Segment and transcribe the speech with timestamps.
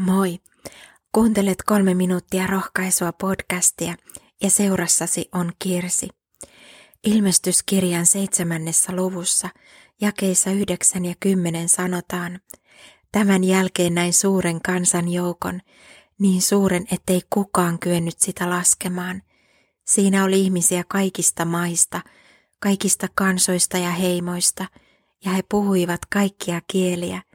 [0.00, 0.38] Moi!
[1.12, 3.94] Kuuntelet kolme minuuttia rohkaisua podcastia
[4.42, 6.08] ja seurassasi on Kirsi.
[7.04, 9.48] Ilmestyskirjan seitsemännessä luvussa,
[10.00, 12.40] jakeissa yhdeksän ja kymmenen sanotaan,
[13.12, 15.60] Tämän jälkeen näin suuren kansan joukon,
[16.18, 19.22] niin suuren, ettei kukaan kyennyt sitä laskemaan.
[19.86, 22.00] Siinä oli ihmisiä kaikista maista,
[22.60, 24.66] kaikista kansoista ja heimoista,
[25.24, 27.22] ja he puhuivat kaikkia kieliä–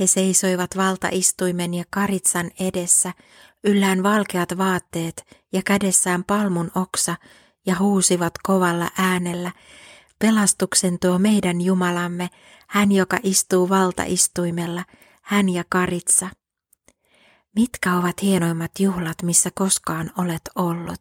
[0.00, 3.12] he seisoivat valtaistuimen ja karitsan edessä,
[3.64, 7.16] yllään valkeat vaatteet ja kädessään palmun oksa,
[7.66, 9.52] ja huusivat kovalla äänellä,
[10.18, 12.30] pelastuksen tuo meidän Jumalamme,
[12.68, 14.84] hän joka istuu valtaistuimella,
[15.22, 16.28] hän ja karitsa.
[17.56, 21.00] Mitkä ovat hienoimmat juhlat, missä koskaan olet ollut?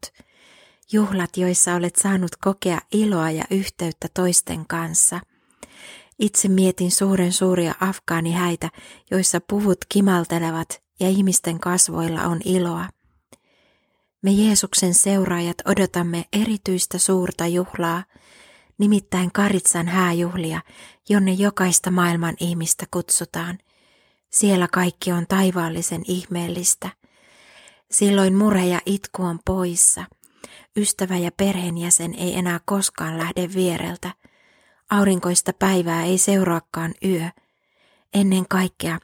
[0.92, 5.20] Juhlat, joissa olet saanut kokea iloa ja yhteyttä toisten kanssa–
[6.20, 8.70] itse mietin suuren suuria afgaanihäitä,
[9.12, 12.86] joissa puvut kimaltelevat ja ihmisten kasvoilla on iloa.
[14.22, 18.04] Me Jeesuksen seuraajat odotamme erityistä suurta juhlaa,
[18.78, 20.62] nimittäin Karitsan hääjuhlia,
[21.10, 23.58] jonne jokaista maailman ihmistä kutsutaan.
[24.30, 26.90] Siellä kaikki on taivaallisen ihmeellistä.
[27.92, 30.06] Silloin mure ja itku on poissa.
[30.78, 34.12] Ystävä ja perheenjäsen ei enää koskaan lähde viereltä–
[34.90, 37.30] Aurinkoista päivää ei seuraakaan yö.
[38.14, 39.00] Ennen kaikkea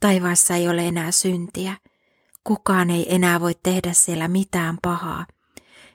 [0.00, 1.76] taivaassa ei ole enää syntiä.
[2.44, 5.26] Kukaan ei enää voi tehdä siellä mitään pahaa.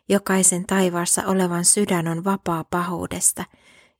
[0.10, 3.46] Jokaisen taivaassa olevan sydän on vapaa pahuudesta,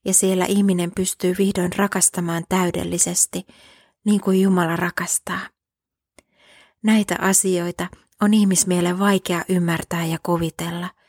[0.06, 3.46] ja siellä ihminen pystyy vihdoin rakastamaan täydellisesti,
[4.06, 5.40] niin kuin Jumala rakastaa.
[6.84, 7.88] Näitä asioita
[8.22, 10.90] on ihmismielen vaikea ymmärtää ja kuvitella–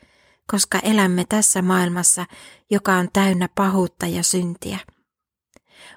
[0.51, 2.25] koska elämme tässä maailmassa,
[2.69, 4.79] joka on täynnä pahuutta ja syntiä.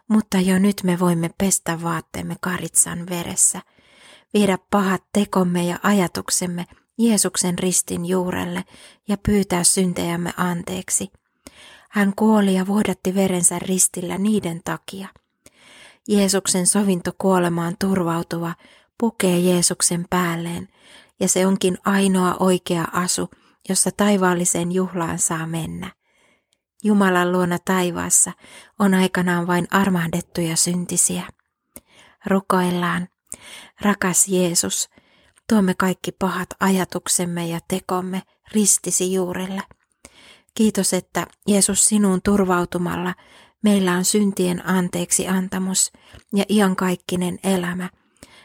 [0.08, 3.60] Mutta jo nyt me voimme pestä vaatteemme karitsan veressä,
[4.34, 6.66] viedä pahat tekomme ja ajatuksemme
[6.98, 8.64] Jeesuksen ristin juurelle
[9.08, 11.10] ja pyytää syntejämme anteeksi.
[11.90, 15.08] Hän kuoli ja vuodatti verensä ristillä niiden takia.
[16.08, 18.54] Jeesuksen sovinto kuolemaan turvautuva
[18.98, 20.68] pukee Jeesuksen päälleen,
[21.20, 23.30] ja se onkin ainoa oikea asu,
[23.68, 25.92] jossa taivaalliseen juhlaan saa mennä.
[26.84, 28.32] Jumalan luona taivaassa
[28.78, 31.22] on aikanaan vain armahdettuja syntisiä.
[32.26, 33.08] Rukoillaan,
[33.80, 34.88] rakas Jeesus,
[35.48, 38.22] tuomme kaikki pahat ajatuksemme ja tekomme
[38.52, 39.62] ristisi juurelle.
[40.54, 43.14] Kiitos, että Jeesus sinun turvautumalla
[43.62, 45.92] meillä on syntien anteeksi antamus
[46.34, 47.90] ja iankaikkinen elämä.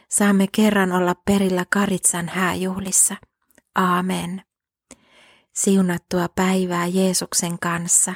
[0.08, 3.16] Saamme kerran olla perillä Karitsan hääjuhlissa.
[3.74, 4.42] Aamen.
[5.54, 8.14] Siunattua päivää Jeesuksen kanssa.